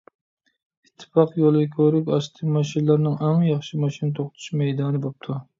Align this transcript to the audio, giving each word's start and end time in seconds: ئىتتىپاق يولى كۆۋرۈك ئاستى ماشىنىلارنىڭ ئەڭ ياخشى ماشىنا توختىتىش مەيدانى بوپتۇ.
ئىتتىپاق 0.87 1.35
يولى 1.41 1.61
كۆۋرۈك 1.75 2.09
ئاستى 2.17 2.49
ماشىنىلارنىڭ 2.55 3.21
ئەڭ 3.29 3.47
ياخشى 3.51 3.83
ماشىنا 3.85 4.19
توختىتىش 4.23 4.53
مەيدانى 4.65 5.05
بوپتۇ. 5.07 5.39